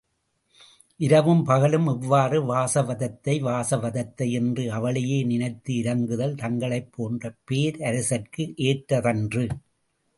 இரவும் 0.99 1.43
பகலும் 1.45 1.85
இவ்வாறு 1.87 2.37
வாசவதத்தை 2.45 3.35
வாசவதத்தை 3.41 4.27
என்று 4.31 4.71
அவளையே 4.71 5.19
நினைத்து 5.23 5.73
இரங்குதல் 5.75 6.35
தங்களைப் 6.35 6.91
போன்ற 6.91 7.35
பேரரசர்க்கு 7.47 8.45
ஏற்றதன்று! 8.63 9.45